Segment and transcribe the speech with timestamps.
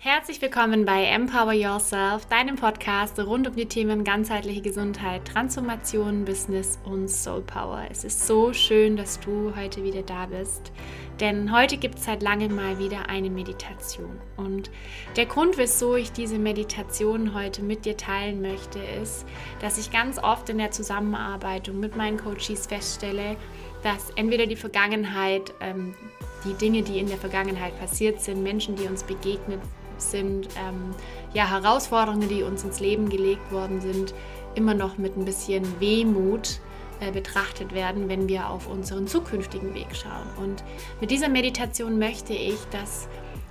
[0.00, 6.78] Herzlich willkommen bei Empower Yourself, deinem Podcast rund um die Themen ganzheitliche Gesundheit, Transformation, Business
[6.84, 7.82] und Soul Power.
[7.90, 10.70] Es ist so schön, dass du heute wieder da bist,
[11.18, 14.20] denn heute gibt es seit langem mal wieder eine Meditation.
[14.36, 14.70] Und
[15.16, 19.26] der Grund, wieso ich diese Meditation heute mit dir teilen möchte, ist,
[19.60, 23.34] dass ich ganz oft in der Zusammenarbeit mit meinen Coaches feststelle,
[23.82, 25.96] dass entweder die Vergangenheit, ähm,
[26.44, 29.60] die Dinge, die in der Vergangenheit passiert sind, Menschen, die uns begegnet
[29.98, 30.94] sind ähm,
[31.34, 34.14] ja Herausforderungen, die uns ins Leben gelegt worden sind,
[34.54, 36.60] immer noch mit ein bisschen Wehmut
[37.00, 40.26] äh, betrachtet werden, wenn wir auf unseren zukünftigen Weg schauen.
[40.36, 40.64] Und
[41.00, 43.08] mit dieser Meditation möchte ich, dass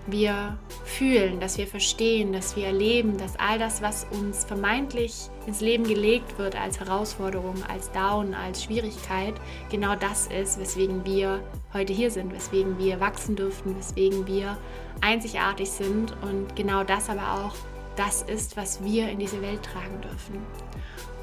[0.07, 5.61] wir fühlen, dass wir verstehen, dass wir erleben, dass all das, was uns vermeintlich ins
[5.61, 9.35] Leben gelegt wird als Herausforderung, als Down, als Schwierigkeit,
[9.69, 11.41] genau das ist, weswegen wir
[11.73, 14.57] heute hier sind, weswegen wir wachsen dürfen, weswegen wir
[15.01, 17.55] einzigartig sind und genau das aber auch
[17.97, 20.45] das ist, was wir in diese Welt tragen dürfen.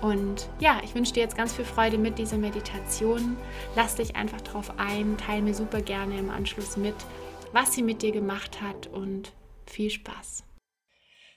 [0.01, 3.39] Und ja, ich wünsche dir jetzt ganz viel Freude mit dieser Meditation.
[3.75, 6.95] Lass dich einfach drauf ein, teile mir super gerne im Anschluss mit,
[7.55, 9.33] was sie mit dir gemacht hat und
[9.65, 10.45] viel Spaß.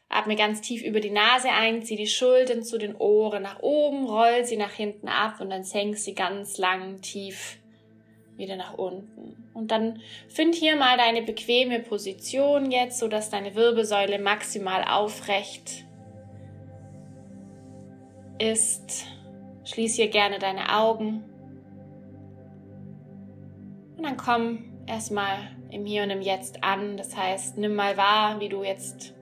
[0.10, 4.08] Atme ganz tief über die Nase ein, zieh die Schultern zu den Ohren nach oben,
[4.08, 7.60] roll sie nach hinten ab und dann senk sie ganz lang tief
[8.36, 9.50] wieder nach unten.
[9.54, 15.86] Und dann find hier mal deine bequeme Position jetzt, so dass deine Wirbelsäule maximal aufrecht
[18.40, 19.06] ist.
[19.66, 21.24] Schließ hier gerne deine Augen.
[23.98, 26.98] Und dann komm erstmal im Hier und im Jetzt an.
[26.98, 29.14] Das heißt, nimm mal wahr, wie du jetzt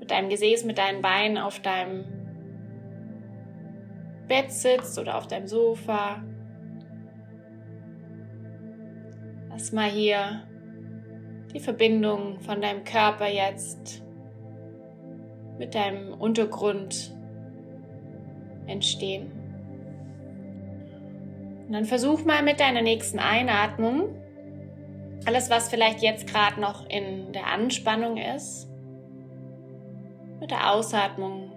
[0.00, 2.04] mit deinem Gesäß, mit deinen Beinen auf deinem
[4.28, 6.22] Bett sitzt oder auf deinem Sofa.
[9.50, 10.42] Lass mal hier
[11.54, 14.02] die Verbindung von deinem Körper jetzt
[15.58, 17.14] mit deinem Untergrund
[18.66, 19.30] entstehen.
[21.66, 24.23] Und dann versuch mal mit deiner nächsten Einatmung
[25.26, 28.68] alles, was vielleicht jetzt gerade noch in der Anspannung ist,
[30.40, 31.52] mit der Ausatmung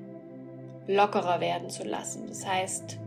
[0.87, 2.27] lockerer werden zu lassen.
[2.27, 2.99] Das heißt,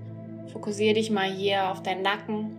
[0.52, 2.58] fokussiere dich mal hier auf deinen Nacken,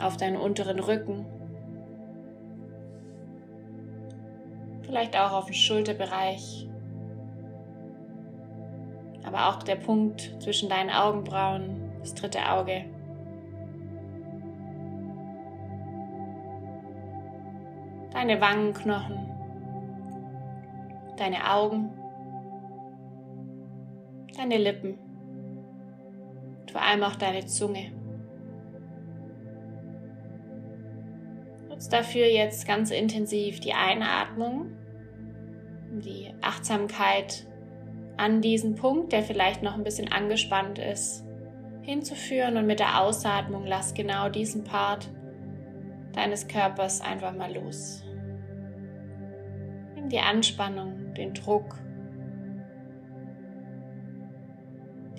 [0.00, 1.26] auf deinen unteren Rücken,
[4.82, 6.68] vielleicht auch auf den Schulterbereich,
[9.24, 12.84] aber auch der Punkt zwischen deinen Augenbrauen, das dritte Auge.
[18.20, 19.30] Deine Wangenknochen,
[21.16, 21.90] deine Augen,
[24.36, 24.98] deine Lippen,
[26.70, 27.92] vor allem auch deine Zunge.
[31.70, 34.66] Nutz dafür jetzt ganz intensiv die Einatmung,
[36.02, 37.46] die Achtsamkeit
[38.18, 41.24] an diesen Punkt, der vielleicht noch ein bisschen angespannt ist,
[41.80, 42.58] hinzuführen.
[42.58, 45.08] Und mit der Ausatmung lass genau diesen Part
[46.12, 48.04] deines Körpers einfach mal los
[50.10, 51.76] die Anspannung, den Druck,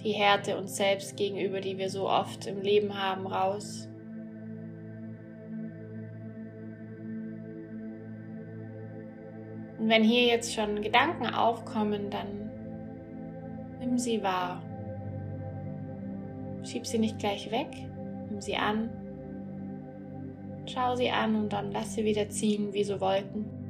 [0.03, 3.87] die Härte uns selbst gegenüber, die wir so oft im Leben haben, raus.
[9.77, 12.51] Und wenn hier jetzt schon Gedanken aufkommen, dann
[13.79, 14.61] nimm sie wahr.
[16.63, 17.69] Schieb sie nicht gleich weg,
[18.29, 18.89] nimm sie an,
[20.67, 23.60] schau sie an und dann lass sie wieder ziehen wie so Wolken.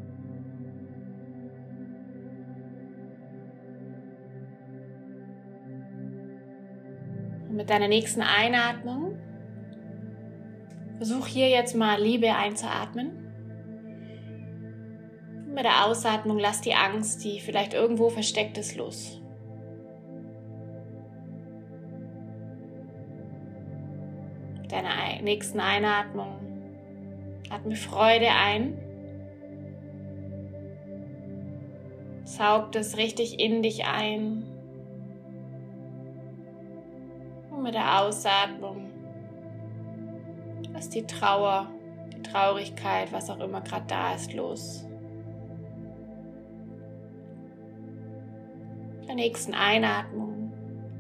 [7.52, 9.20] Und mit deiner nächsten Einatmung
[10.96, 13.10] versuch hier jetzt mal Liebe einzuatmen.
[15.48, 19.22] Und mit der Ausatmung lass die Angst, die vielleicht irgendwo versteckt ist, los.
[24.62, 26.40] Mit deiner nächsten Einatmung
[27.50, 28.78] atme Freude ein.
[32.24, 34.51] Saug das richtig in dich ein
[37.62, 38.90] mit der Ausatmung
[40.74, 41.70] lass die Trauer,
[42.14, 44.86] die Traurigkeit, was auch immer gerade da ist, los.
[49.12, 50.54] der nächsten Einatmung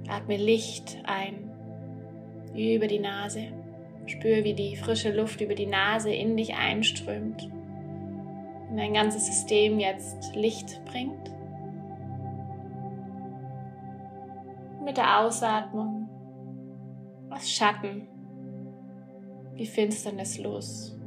[0.09, 1.49] atme Licht ein
[2.53, 3.53] über die Nase.
[4.05, 7.49] Spür, wie die frische Luft über die Nase in dich einströmt
[8.69, 11.31] und dein ganzes System jetzt Licht bringt.
[14.83, 16.09] Mit der Ausatmung
[17.31, 18.07] Lass Schatten,
[19.57, 20.97] die Finsternis los.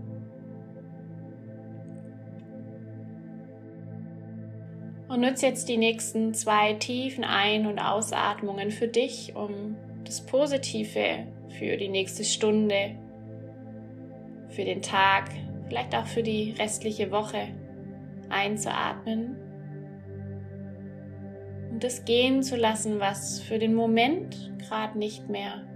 [5.07, 11.27] Und nutze jetzt die nächsten zwei tiefen Ein- und Ausatmungen für dich, um das Positive
[11.51, 12.97] für die nächste Stunde,
[14.49, 15.31] für den Tag,
[15.69, 17.49] vielleicht auch für die restliche Woche
[18.31, 19.37] einzuatmen
[21.71, 25.67] und das gehen zu lassen, was für den Moment gerade nicht mehr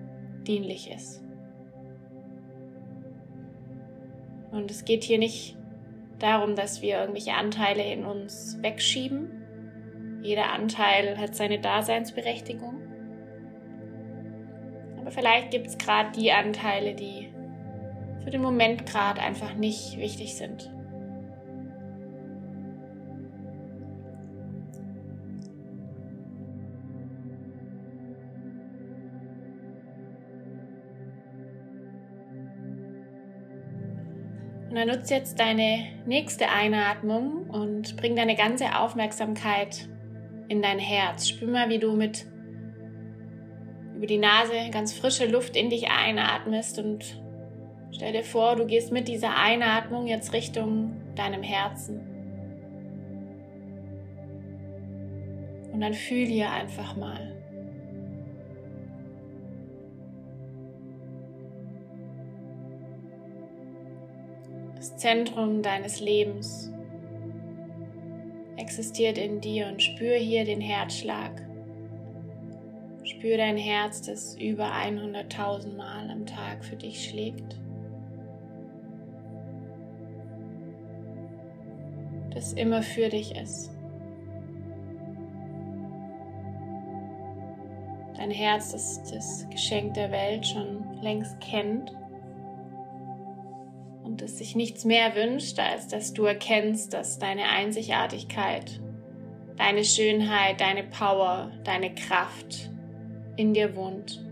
[0.46, 1.22] dienlich ist.
[4.50, 5.56] Und es geht hier nicht
[6.18, 10.20] darum, dass wir irgendwelche Anteile in uns wegschieben.
[10.22, 12.82] Jeder Anteil hat seine Daseinsberechtigung.
[14.98, 17.28] Aber vielleicht gibt es gerade die Anteile, die
[18.24, 20.70] für den Moment gerade einfach nicht wichtig sind.
[34.78, 39.88] Dann nutze jetzt deine nächste Einatmung und bring deine ganze Aufmerksamkeit
[40.48, 41.28] in dein Herz.
[41.28, 42.26] Spür mal, wie du mit
[43.96, 47.20] über die Nase ganz frische Luft in dich einatmest und
[47.90, 52.00] stell dir vor, du gehst mit dieser Einatmung jetzt Richtung deinem Herzen.
[55.72, 57.37] Und dann fühl hier einfach mal.
[64.98, 66.72] Zentrum deines Lebens
[68.56, 71.40] existiert in dir und spür hier den Herzschlag.
[73.04, 77.60] Spür dein Herz, das über 100.000 Mal am Tag für dich schlägt.
[82.34, 83.70] Das immer für dich ist.
[88.16, 91.92] Dein Herz, das das Geschenk der Welt schon längst kennt
[94.18, 98.80] und es sich nichts mehr wünscht, als dass du erkennst, dass deine Einzigartigkeit,
[99.56, 102.68] deine Schönheit, deine Power, deine Kraft
[103.36, 104.24] in dir wohnt.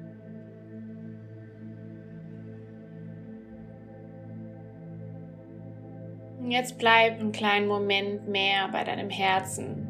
[6.40, 9.86] Und jetzt bleib einen kleinen Moment mehr bei deinem Herzen.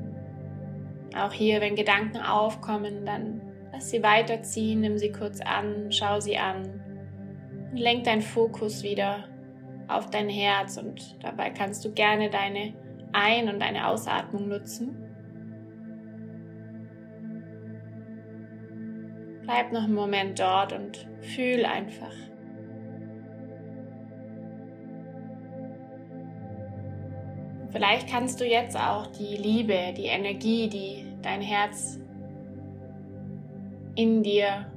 [1.17, 3.41] Auch hier, wenn Gedanken aufkommen, dann
[3.73, 6.83] lass sie weiterziehen, nimm sie kurz an, schau sie an
[7.71, 9.25] und lenk deinen Fokus wieder
[9.89, 12.75] auf dein Herz und dabei kannst du gerne deine
[13.13, 15.03] Ein- und deine Ausatmung nutzen.
[19.43, 22.13] Bleib noch einen Moment dort und fühl einfach.
[27.71, 32.01] Vielleicht kannst du jetzt auch die Liebe, die Energie, die dein Herz
[33.95, 34.73] in dir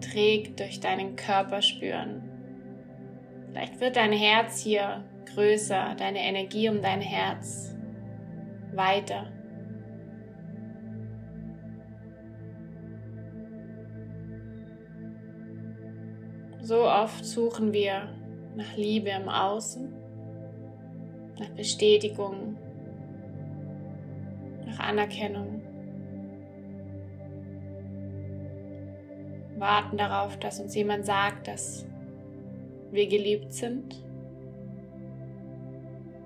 [0.00, 2.31] trägt, durch deinen Körper spüren.
[3.52, 5.04] Vielleicht wird dein Herz hier
[5.34, 7.76] größer, deine Energie um dein Herz
[8.72, 9.26] weiter.
[16.62, 18.08] So oft suchen wir
[18.56, 19.92] nach Liebe im Außen,
[21.38, 22.56] nach Bestätigung,
[24.64, 25.60] nach Anerkennung.
[29.58, 31.86] Warten darauf, dass uns jemand sagt, dass
[32.92, 34.04] wir geliebt sind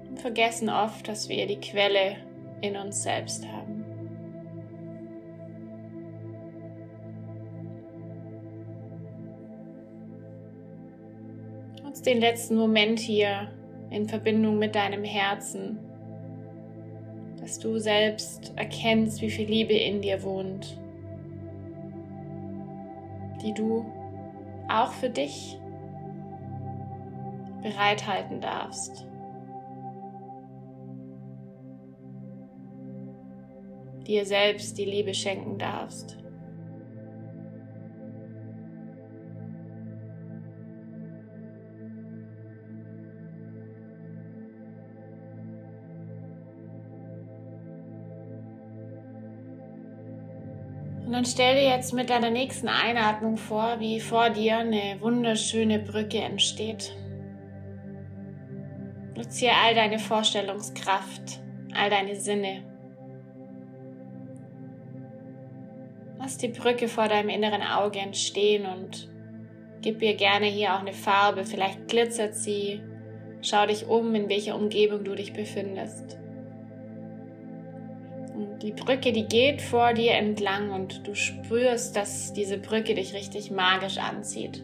[0.09, 2.17] und vergessen oft, dass wir die Quelle
[2.61, 3.85] in uns selbst haben.
[11.85, 13.49] Uns den letzten Moment hier
[13.91, 15.79] in Verbindung mit deinem Herzen,
[17.41, 20.81] dass du selbst erkennst, wie viel Liebe in dir wohnt,
[23.41, 23.87] die du
[24.69, 25.59] auch für dich
[27.67, 29.05] bereithalten darfst.
[34.07, 36.17] Dir selbst die Liebe schenken darfst.
[51.05, 55.81] Und dann stell dir jetzt mit deiner nächsten Einatmung vor, wie vor dir eine wunderschöne
[55.81, 56.97] Brücke entsteht.
[59.17, 61.41] Nutze hier all deine Vorstellungskraft,
[61.75, 62.63] all deine Sinne.
[66.19, 69.09] Lass die Brücke vor deinem inneren Auge entstehen und
[69.81, 71.45] gib ihr gerne hier auch eine Farbe.
[71.45, 72.83] Vielleicht glitzert sie.
[73.41, 76.19] Schau dich um, in welcher Umgebung du dich befindest.
[78.35, 83.15] Und die Brücke, die geht vor dir entlang und du spürst, dass diese Brücke dich
[83.15, 84.63] richtig magisch anzieht.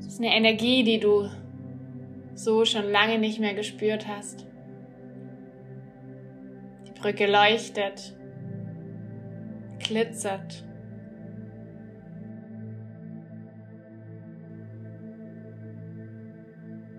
[0.00, 1.28] Es ist eine Energie, die du
[2.42, 4.46] so schon lange nicht mehr gespürt hast.
[7.00, 8.14] Brücke leuchtet,
[9.78, 10.64] glitzert.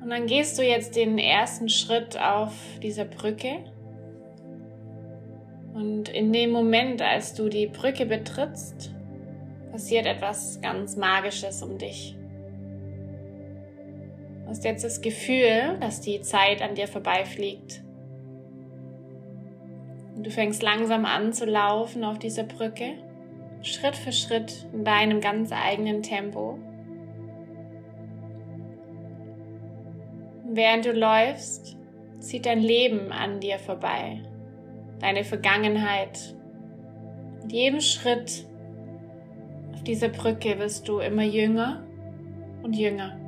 [0.02, 3.64] Und dann gehst du jetzt den ersten Schritt auf dieser Brücke.
[5.74, 8.94] Und in dem Moment, als du die Brücke betrittst,
[9.72, 12.18] passiert etwas ganz Magisches um dich.
[14.52, 17.86] Du hast jetzt das Gefühl, dass die Zeit an dir vorbeifliegt.
[20.14, 22.96] Und du fängst langsam an zu laufen auf dieser Brücke,
[23.62, 26.60] Schritt für Schritt in deinem ganz eigenen Tempo.
[30.50, 31.78] Während du läufst,
[32.20, 34.22] zieht dein Leben an dir vorbei,
[35.00, 36.36] deine Vergangenheit.
[37.42, 38.46] Mit jedem Schritt
[39.72, 41.88] auf dieser Brücke wirst du immer jünger
[42.64, 43.21] und jünger.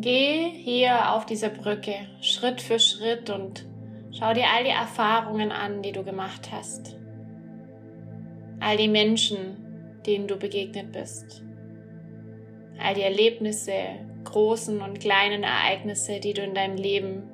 [0.00, 3.66] Geh hier auf dieser Brücke Schritt für Schritt und
[4.12, 6.98] schau dir all die Erfahrungen an, die du gemacht hast
[8.60, 11.42] all die Menschen, denen du begegnet bist,
[12.78, 13.72] all die Erlebnisse,
[14.24, 17.30] großen und kleinen Ereignisse, die du in deinem Leben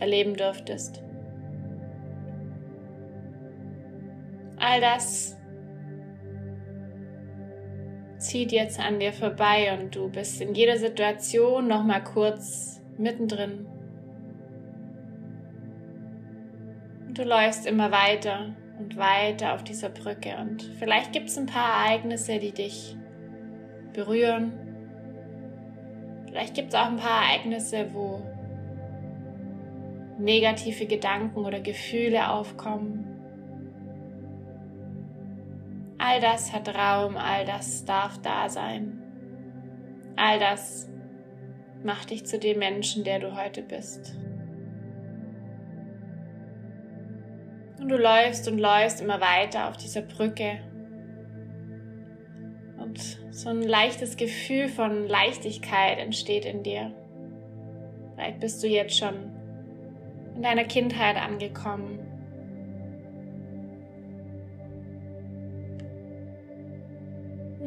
[0.00, 1.02] erleben dürftest.
[4.56, 5.36] All das
[8.24, 13.66] zieht jetzt an dir vorbei und du bist in jeder Situation noch mal kurz mittendrin.
[17.06, 20.36] Und du läufst immer weiter und weiter auf dieser Brücke.
[20.40, 22.96] Und vielleicht gibt es ein paar Ereignisse, die dich
[23.92, 24.52] berühren.
[26.26, 28.22] Vielleicht gibt es auch ein paar Ereignisse, wo
[30.18, 33.13] negative Gedanken oder Gefühle aufkommen.
[36.06, 39.00] All das hat Raum, all das darf da sein.
[40.16, 40.90] All das
[41.82, 44.14] macht dich zu dem Menschen, der du heute bist.
[47.80, 50.60] Und du läufst und läufst immer weiter auf dieser Brücke.
[52.76, 56.92] Und so ein leichtes Gefühl von Leichtigkeit entsteht in dir.
[58.14, 59.14] Vielleicht bist du jetzt schon
[60.36, 62.03] in deiner Kindheit angekommen.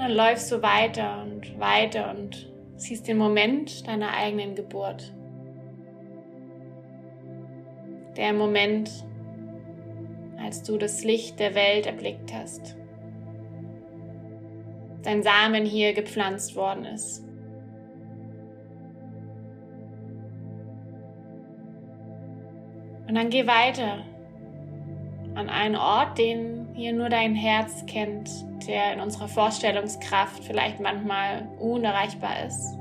[0.07, 5.13] Dann läufst du weiter und weiter und siehst den Moment deiner eigenen Geburt.
[8.15, 8.89] Der Moment,
[10.39, 12.77] als du das Licht der Welt erblickt hast.
[15.03, 17.25] Dein Samen hier gepflanzt worden ist.
[23.09, 24.05] Und dann geh weiter
[25.37, 28.29] an einen Ort, den hier nur dein Herz kennt,
[28.67, 32.77] der in unserer Vorstellungskraft vielleicht manchmal unerreichbar ist.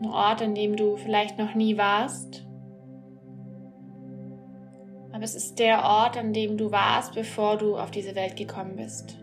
[0.00, 2.46] Ein Ort, an dem du vielleicht noch nie warst
[5.12, 8.74] aber es ist der Ort, an dem du warst, bevor du auf diese Welt gekommen
[8.74, 9.18] bist.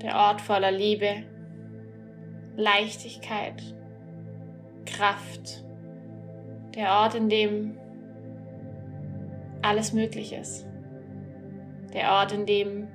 [0.00, 1.24] Der Ort voller Liebe,
[2.56, 3.62] Leichtigkeit,
[4.86, 5.65] Kraft.
[6.76, 7.78] Der Ort, in dem
[9.62, 10.66] alles möglich ist.
[11.94, 12.88] Der Ort, in dem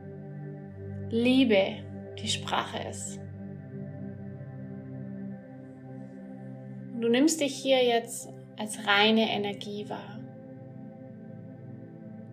[1.10, 1.78] Liebe
[2.22, 3.20] die Sprache ist.
[7.00, 10.20] Du nimmst dich hier jetzt als reine Energie wahr,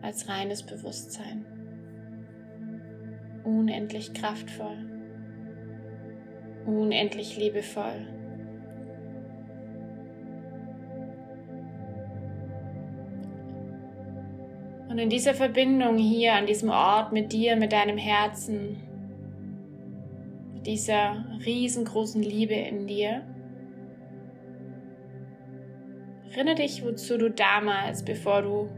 [0.03, 1.47] als reines Bewusstsein,
[3.45, 4.77] unendlich kraftvoll,
[6.67, 8.18] unendlich liebevoll.
[14.99, 18.83] Und in dieser Verbindung hier, an diesem Ort mit dir, mit deinem Herzen,
[20.55, 23.23] mit dieser riesengroßen Liebe in dir,
[26.33, 28.69] Erinnere dich, wozu du damals, bevor du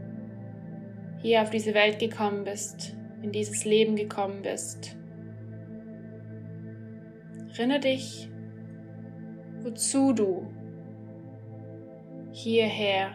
[1.23, 4.95] hier auf diese Welt gekommen bist, in dieses Leben gekommen bist.
[7.57, 8.29] Erinnere dich,
[9.63, 10.45] wozu du
[12.31, 13.09] hierher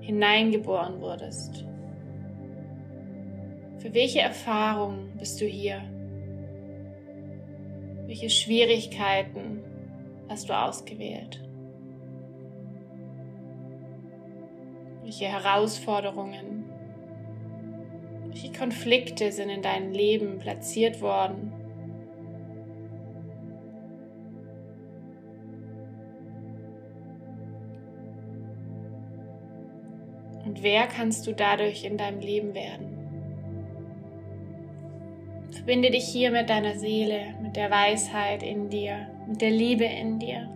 [0.00, 1.66] hineingeboren wurdest.
[3.84, 5.82] Für welche Erfahrung bist du hier?
[8.06, 9.62] Welche Schwierigkeiten
[10.26, 11.46] hast du ausgewählt?
[15.02, 16.64] Welche Herausforderungen,
[18.28, 21.52] welche Konflikte sind in deinem Leben platziert worden?
[30.46, 32.93] Und wer kannst du dadurch in deinem Leben werden?
[35.64, 40.18] Verbinde dich hier mit deiner Seele, mit der Weisheit in dir, mit der Liebe in
[40.18, 40.46] dir.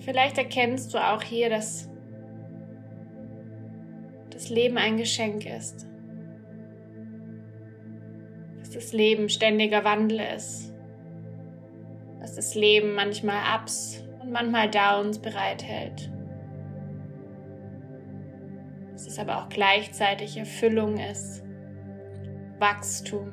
[0.00, 1.90] Vielleicht erkennst du auch hier, dass
[4.30, 5.86] das Leben ein Geschenk ist.
[8.60, 10.72] Dass das Leben ständiger Wandel ist.
[12.18, 16.10] Dass das Leben manchmal Ups und manchmal Downs bereithält.
[18.96, 21.44] Dass es aber auch gleichzeitig Erfüllung ist,
[22.58, 23.30] Wachstum.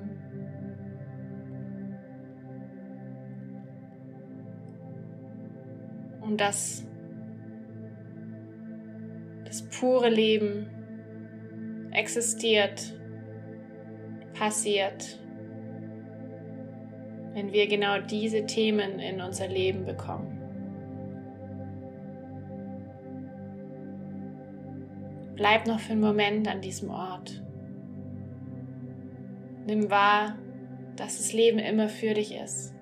[6.20, 6.86] Und dass
[9.46, 10.68] das pure Leben
[11.94, 12.94] existiert,
[14.34, 15.18] passiert,
[17.36, 20.33] wenn wir genau diese Themen in unser Leben bekommen.
[25.36, 27.42] Bleib noch für einen Moment an diesem Ort.
[29.66, 30.38] Nimm wahr,
[30.96, 32.74] dass das Leben immer für dich ist.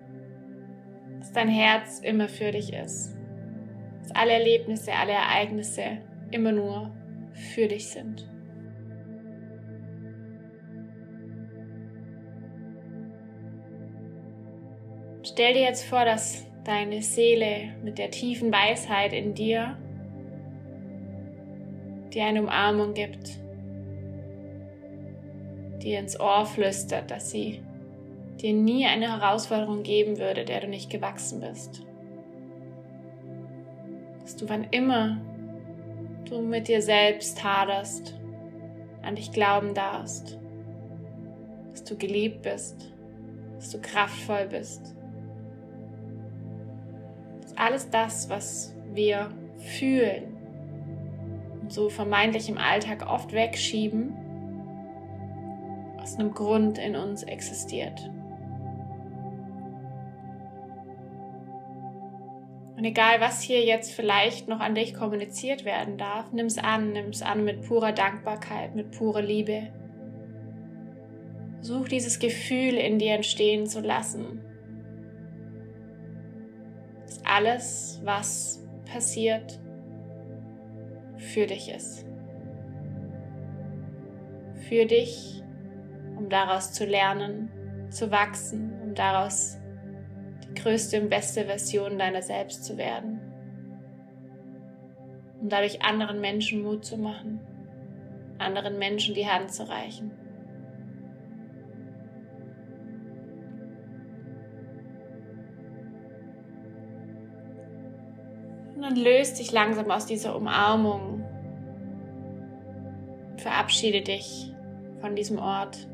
[1.19, 3.15] Dass dein Herz immer für dich ist.
[4.01, 5.99] Dass alle Erlebnisse, alle Ereignisse
[6.31, 6.91] immer nur
[7.33, 8.27] für dich sind.
[15.23, 19.77] Stell dir jetzt vor, dass deine Seele mit der tiefen Weisheit in dir
[22.13, 23.39] dir eine Umarmung gibt,
[25.81, 27.61] dir ins Ohr flüstert, dass sie
[28.41, 31.83] dir nie eine Herausforderung geben würde, der du nicht gewachsen bist.
[34.21, 35.21] Dass du wann immer
[36.29, 38.17] du mit dir selbst haderst,
[39.01, 40.37] an dich glauben darfst,
[41.71, 42.93] dass du geliebt bist,
[43.55, 44.95] dass du kraftvoll bist.
[47.41, 50.30] Dass alles das, was wir fühlen
[51.71, 54.13] so vermeintlich im Alltag oft wegschieben,
[56.01, 58.09] aus einem Grund in uns existiert.
[62.75, 66.93] Und egal, was hier jetzt vielleicht noch an dich kommuniziert werden darf, nimm es an,
[66.93, 69.67] nimm es an mit purer Dankbarkeit, mit purer Liebe.
[71.61, 74.41] Such dieses Gefühl in dir entstehen zu lassen.
[77.05, 79.59] Dass alles, was passiert,
[81.21, 82.05] für dich ist.
[84.67, 85.43] Für dich,
[86.17, 87.49] um daraus zu lernen,
[87.89, 89.57] zu wachsen, um daraus
[90.43, 93.19] die größte und beste Version deiner selbst zu werden.
[95.39, 97.39] Um dadurch anderen Menschen Mut zu machen,
[98.37, 100.11] anderen Menschen die Hand zu reichen.
[108.91, 111.23] Und löst dich langsam aus dieser Umarmung.
[113.37, 114.53] Verabschiede dich
[114.99, 115.87] von diesem Ort.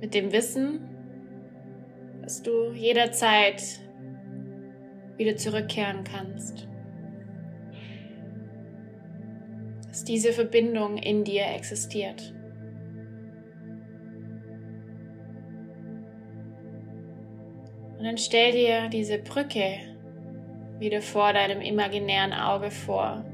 [0.00, 0.80] mit dem Wissen,
[2.22, 3.62] dass du jederzeit
[5.16, 6.68] wieder zurückkehren kannst.
[9.88, 12.35] Dass diese Verbindung in dir existiert.
[18.06, 19.80] Und dann stell dir diese Brücke
[20.78, 23.24] wieder vor deinem imaginären Auge vor.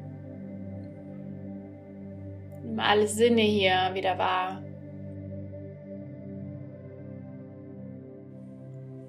[2.64, 4.62] Nimm alle Sinne hier wieder wahr.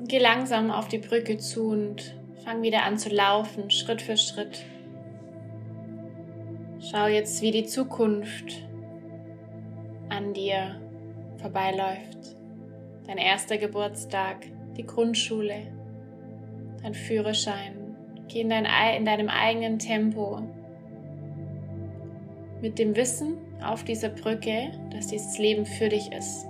[0.06, 4.66] Geh langsam auf die Brücke zu und fang wieder an zu laufen, Schritt für Schritt.
[6.82, 8.68] Schau jetzt, wie die Zukunft
[10.10, 10.76] an dir
[11.38, 12.36] vorbeiläuft.
[13.08, 14.46] Dein erster Geburtstag,
[14.78, 15.68] die Grundschule,
[16.82, 17.96] dein Führerschein.
[18.28, 18.66] Geh in, dein,
[18.98, 20.42] in deinem eigenen Tempo.
[22.62, 26.48] Mit dem Wissen auf dieser Brücke, dass dieses Leben für dich ist.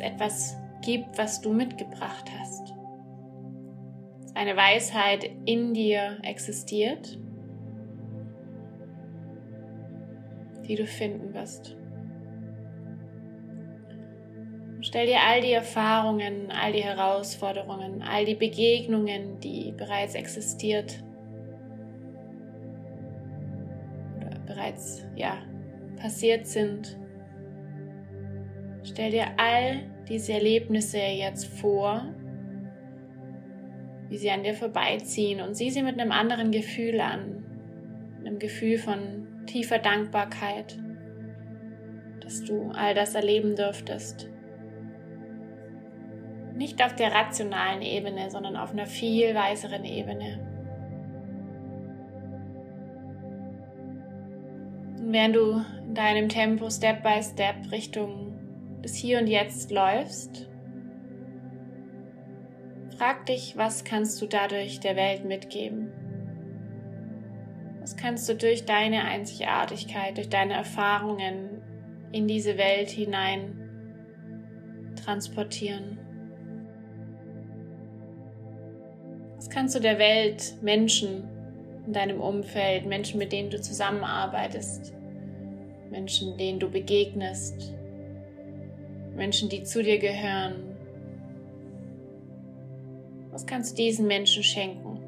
[0.00, 2.74] etwas gibt, was du mitgebracht hast.
[4.22, 7.18] Dass eine Weisheit in dir existiert,
[10.66, 11.76] die du finden wirst.
[14.90, 21.00] Stell dir all die Erfahrungen, all die Herausforderungen, all die Begegnungen, die bereits existiert
[24.16, 25.38] oder bereits ja
[25.96, 26.98] passiert sind.
[28.82, 32.12] Stell dir all diese Erlebnisse jetzt vor,
[34.08, 37.44] wie sie an dir vorbeiziehen und sieh sie mit einem anderen Gefühl an,
[38.18, 40.76] einem Gefühl von tiefer Dankbarkeit,
[42.22, 44.29] dass du all das erleben dürftest.
[46.60, 50.46] Nicht auf der rationalen Ebene, sondern auf einer viel weiseren Ebene.
[54.98, 58.34] Und während du in deinem Tempo Step by Step Richtung
[58.84, 60.50] des Hier und Jetzt läufst,
[62.98, 65.90] frag dich, was kannst du dadurch der Welt mitgeben?
[67.80, 71.62] Was kannst du durch deine Einzigartigkeit, durch deine Erfahrungen
[72.12, 73.56] in diese Welt hinein
[75.02, 76.09] transportieren?
[79.40, 81.26] Was kannst du der Welt, Menschen
[81.86, 84.92] in deinem Umfeld, Menschen, mit denen du zusammenarbeitest,
[85.90, 87.72] Menschen, denen du begegnest,
[89.16, 90.76] Menschen, die zu dir gehören,
[93.30, 94.98] was kannst du diesen Menschen schenken?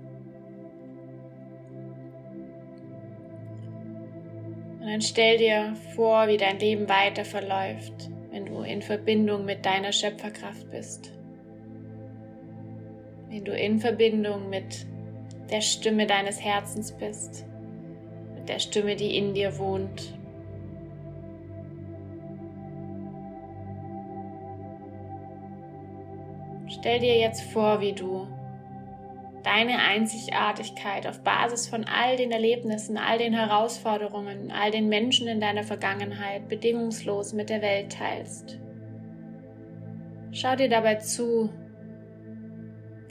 [4.80, 9.66] Und dann stell dir vor, wie dein Leben weiter verläuft, wenn du in Verbindung mit
[9.66, 11.12] deiner Schöpferkraft bist.
[13.32, 14.84] Wenn du in Verbindung mit
[15.50, 17.46] der Stimme deines Herzens bist,
[18.34, 20.12] mit der Stimme, die in dir wohnt.
[26.68, 28.26] Stell dir jetzt vor, wie du
[29.44, 35.40] deine Einzigartigkeit auf Basis von all den Erlebnissen, all den Herausforderungen, all den Menschen in
[35.40, 38.58] deiner Vergangenheit bedingungslos mit der Welt teilst.
[40.32, 41.48] Schau dir dabei zu,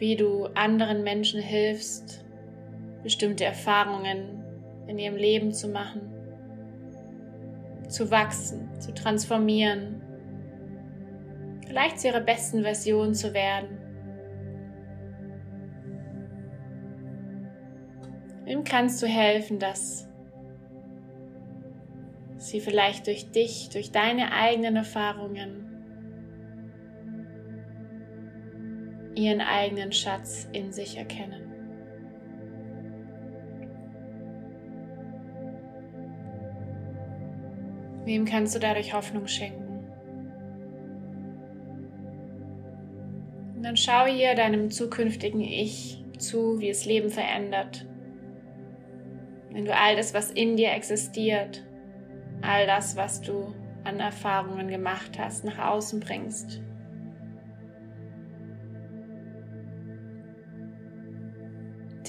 [0.01, 2.25] wie du anderen Menschen hilfst,
[3.03, 4.43] bestimmte Erfahrungen
[4.87, 6.01] in ihrem Leben zu machen,
[7.87, 10.01] zu wachsen, zu transformieren,
[11.67, 13.77] vielleicht zu ihrer besten Version zu werden.
[18.45, 20.09] Wem kannst du helfen, dass
[22.37, 25.70] sie vielleicht durch dich, durch deine eigenen Erfahrungen
[29.15, 31.47] ihren eigenen Schatz in sich erkennen?
[38.05, 39.83] Wem kannst du dadurch Hoffnung schenken?
[43.55, 47.85] Und dann schau hier deinem zukünftigen Ich zu, wie es Leben verändert
[49.51, 51.63] wenn du all das, was in dir existiert,
[52.41, 56.61] all das, was du an Erfahrungen gemacht hast, nach außen bringst.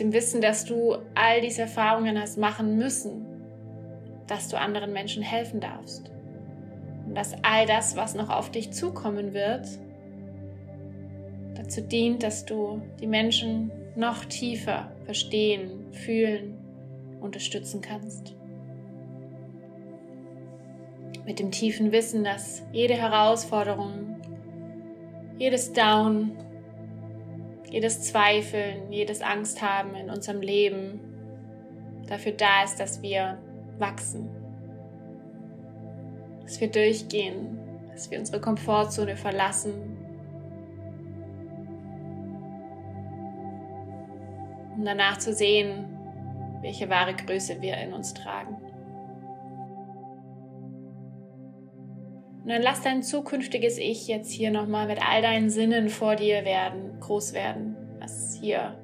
[0.02, 3.24] Dem Wissen, dass du all diese Erfahrungen hast machen müssen,
[4.26, 6.10] dass du anderen Menschen helfen darfst.
[7.06, 9.64] Und dass all das, was noch auf dich zukommen wird,
[11.54, 16.58] dazu dient, dass du die Menschen noch tiefer verstehen, fühlen
[17.20, 18.34] unterstützen kannst.
[21.24, 24.16] Mit dem tiefen Wissen, dass jede Herausforderung,
[25.38, 26.32] jedes Down,
[27.72, 31.00] jedes Zweifeln, jedes Angst haben in unserem Leben
[32.06, 33.38] dafür da ist, dass wir
[33.78, 34.28] wachsen,
[36.42, 37.58] dass wir durchgehen,
[37.90, 39.72] dass wir unsere Komfortzone verlassen.
[44.76, 45.86] Um danach zu sehen,
[46.60, 48.54] welche wahre Größe wir in uns tragen.
[52.42, 56.44] Und dann lass dein zukünftiges Ich jetzt hier nochmal mit all deinen Sinnen vor dir
[56.44, 57.76] werden, groß werden.
[58.00, 58.76] Was hier.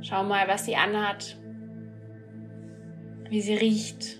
[0.00, 1.36] Schau mal, was sie anhat,
[3.28, 4.18] wie sie riecht,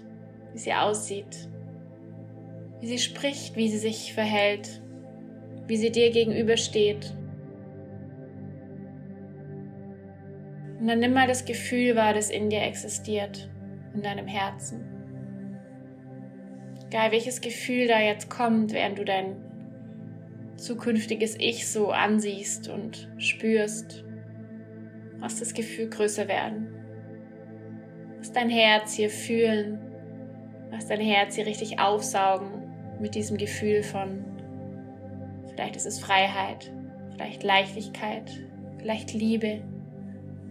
[0.52, 1.48] wie sie aussieht,
[2.80, 4.82] wie sie spricht, wie sie sich verhält,
[5.66, 7.16] wie sie dir gegenübersteht.
[10.78, 13.48] Und dann nimm mal das Gefühl wahr, das in dir existiert,
[13.94, 14.91] in deinem Herzen.
[16.92, 19.36] Egal welches Gefühl da jetzt kommt, während du dein
[20.58, 24.04] zukünftiges Ich so ansiehst und spürst,
[25.18, 26.68] lass das Gefühl größer werden.
[28.18, 29.78] Lass dein Herz hier fühlen,
[30.70, 34.22] lass dein Herz hier richtig aufsaugen mit diesem Gefühl von,
[35.48, 36.74] vielleicht ist es Freiheit,
[37.12, 38.30] vielleicht Leichtigkeit,
[38.76, 39.62] vielleicht Liebe.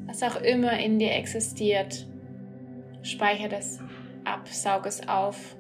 [0.08, 2.08] Was auch immer in dir existiert,
[3.04, 3.80] speichere das
[4.24, 5.56] ab, saug es auf,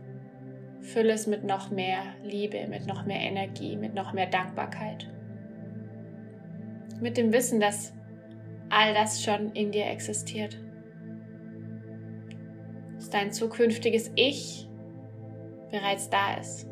[0.91, 5.08] fülle es mit noch mehr Liebe, mit noch mehr Energie, mit noch mehr Dankbarkeit.
[6.99, 7.93] Mit dem Wissen, dass
[8.69, 10.58] all das schon in dir existiert.
[12.95, 14.67] Dass dein zukünftiges Ich
[15.71, 16.67] bereits da ist.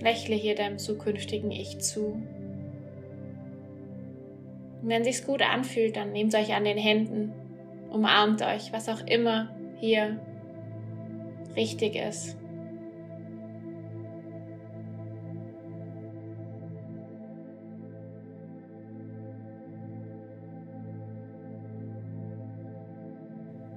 [0.00, 2.22] Lächle hier deinem zukünftigen Ich zu.
[4.82, 7.32] Und wenn sich's gut anfühlt, dann nehmt euch an den Händen,
[7.90, 10.20] umarmt euch, was auch immer hier
[11.56, 12.36] richtig ist.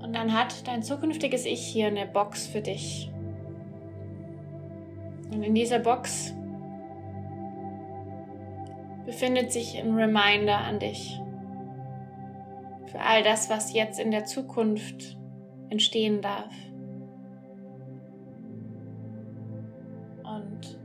[0.02, 3.10] Und dann hat dein zukünftiges Ich hier eine Box für dich.
[5.34, 6.36] Und in dieser Box
[9.14, 11.20] befindet sich ein Reminder an dich
[12.88, 15.18] für all das, was jetzt in der Zukunft
[15.70, 16.52] entstehen darf.
[20.24, 20.80] Und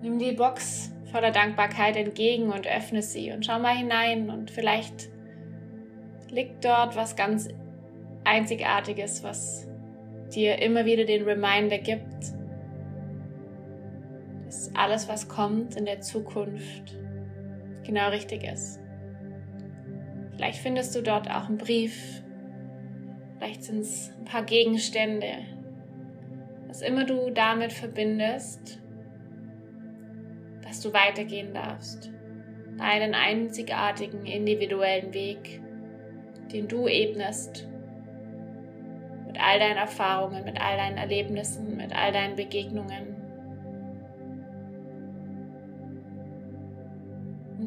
[0.00, 5.10] nimm die Box voller Dankbarkeit entgegen und öffne sie und schau mal hinein und vielleicht
[6.30, 7.48] liegt dort was ganz
[8.24, 9.68] Einzigartiges, was
[10.34, 12.35] dir immer wieder den Reminder gibt,
[14.78, 16.96] alles, was kommt in der Zukunft,
[17.84, 18.80] genau richtig ist.
[20.34, 22.22] Vielleicht findest du dort auch einen Brief,
[23.36, 25.38] vielleicht sind es ein paar Gegenstände,
[26.66, 28.80] was immer du damit verbindest,
[30.62, 32.10] dass du weitergehen darfst,
[32.76, 35.60] deinen einzigartigen individuellen Weg
[36.52, 37.68] den du ebnest.
[39.26, 43.15] Mit all deinen Erfahrungen, mit all deinen Erlebnissen, mit all deinen Begegnungen.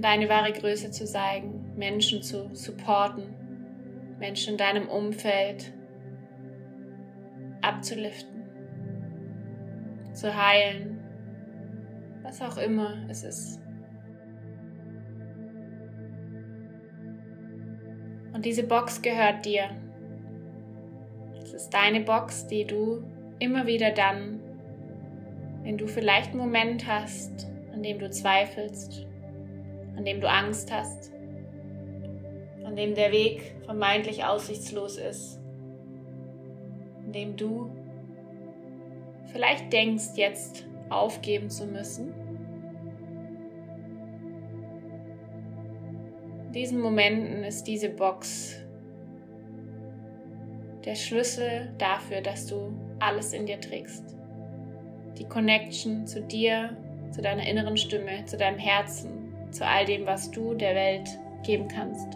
[0.01, 3.35] Deine wahre Größe zu zeigen, Menschen zu supporten,
[4.17, 5.73] Menschen in deinem Umfeld
[7.61, 8.43] abzuliften,
[10.13, 10.99] zu heilen,
[12.23, 13.61] was auch immer es ist.
[18.33, 19.69] Und diese Box gehört dir.
[21.41, 23.03] Es ist deine Box, die du
[23.39, 24.39] immer wieder dann,
[25.63, 29.08] wenn du vielleicht einen Moment hast, an dem du zweifelst,
[29.99, 31.11] an dem du Angst hast,
[32.63, 35.41] an dem der Weg vermeintlich aussichtslos ist,
[37.03, 37.69] an dem du
[39.25, 42.13] vielleicht denkst, jetzt aufgeben zu müssen,
[46.47, 48.59] In diesen Momenten ist diese Box
[50.83, 54.17] der Schlüssel dafür, dass du alles in dir trägst.
[55.19, 56.75] Die Connection zu dir,
[57.11, 61.09] zu deiner inneren Stimme, zu deinem Herzen, zu all dem, was du der Welt
[61.43, 62.15] geben kannst.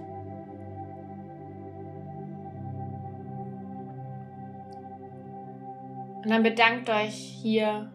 [6.24, 7.92] Und dann bedankt euch hier,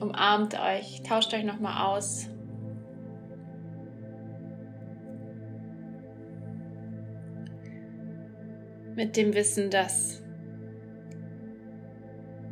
[0.00, 2.28] umarmt euch, tauscht euch nochmal aus
[8.96, 10.22] mit dem Wissen, dass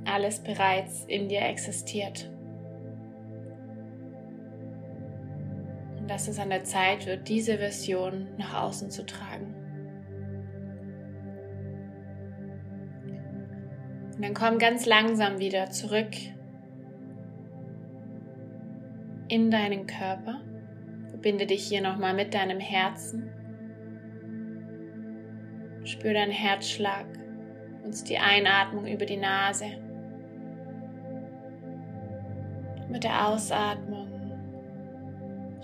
[0.05, 2.31] alles bereits in dir existiert.
[6.15, 9.53] Dass es an der Zeit wird, diese Version nach außen zu tragen.
[14.15, 16.15] Und dann komm ganz langsam wieder zurück
[19.27, 20.41] in deinen Körper.
[21.09, 23.29] Verbinde dich hier nochmal mit deinem Herzen.
[25.83, 27.07] Spür deinen Herzschlag
[27.83, 29.67] und die Einatmung über die Nase.
[32.89, 34.04] Mit der Ausatmung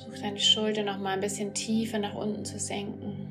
[0.00, 3.28] versuch deine Schulter noch mal ein bisschen tiefer nach unten zu senken.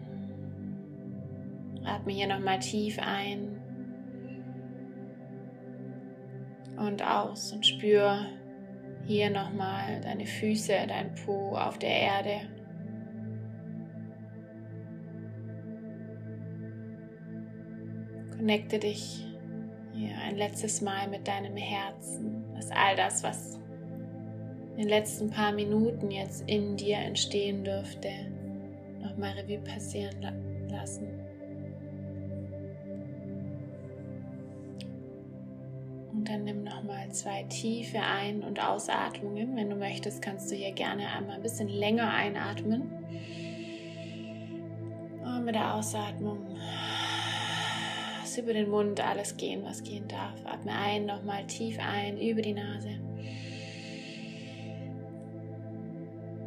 [1.84, 3.60] Atme hier noch mal tief ein
[6.78, 8.26] und aus und spür
[9.06, 12.42] hier noch mal deine Füße, dein Po auf der Erde.
[18.36, 19.26] Connecte dich
[19.94, 23.59] hier ein letztes Mal mit deinem Herzen, dass all das, was
[24.80, 28.08] in den letzten paar Minuten jetzt in dir entstehen dürfte,
[29.02, 31.10] nochmal Revue passieren lassen.
[36.14, 39.58] Und dann nimm nochmal zwei tiefe Ein- und Ausatmungen.
[39.58, 42.90] Wenn du möchtest, kannst du hier gerne einmal ein bisschen länger einatmen.
[45.26, 46.38] Und mit der Ausatmung
[48.38, 50.46] über den Mund alles gehen, was gehen darf.
[50.46, 53.09] Atme ein, nochmal tief ein über die Nase.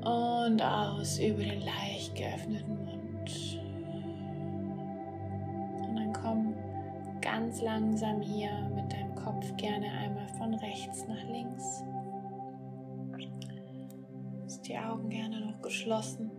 [0.04, 3.60] Und aus über den leicht geöffneten Mund.
[5.80, 6.54] Und dann komm
[7.20, 11.84] ganz langsam hier mit deinem Kopf gerne einmal von rechts nach links.
[14.46, 16.30] Ist die Augen gerne noch geschlossen.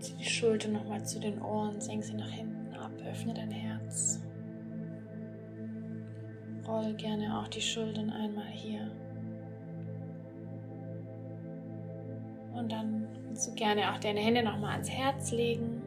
[0.00, 4.20] Zieh die Schulter nochmal zu den Ohren, senk sie nach hinten ab, öffne dein Herz.
[6.66, 8.90] Roll gerne auch die Schultern einmal hier.
[12.60, 15.82] Und dann kannst du gerne auch deine Hände nochmal ans Herz legen.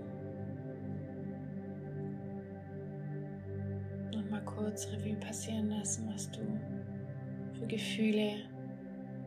[4.46, 6.40] kurz Revue passieren lassen, was du
[7.54, 8.46] für Gefühle,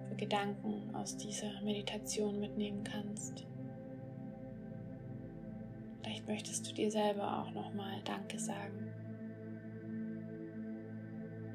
[0.09, 3.47] für Gedanken aus dieser Meditation mitnehmen kannst.
[6.03, 8.91] Vielleicht möchtest du dir selber auch nochmal Danke sagen.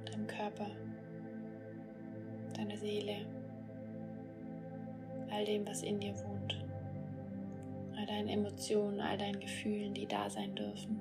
[0.05, 0.67] Deinem Körper,
[2.55, 3.25] deiner Seele,
[5.31, 6.63] all dem, was in dir wohnt,
[7.97, 10.99] all deinen Emotionen, all deinen Gefühlen, die da sein dürfen.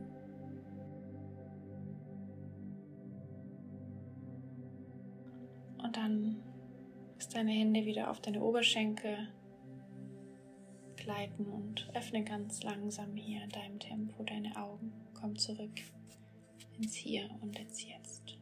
[5.83, 6.37] Und dann
[7.15, 9.29] lässt deine Hände wieder auf deine Oberschenkel
[10.97, 14.93] gleiten und öffne ganz langsam hier in deinem Tempo deine Augen.
[15.15, 15.81] Komm zurück
[16.79, 18.40] ins Hier und ins Jetzt.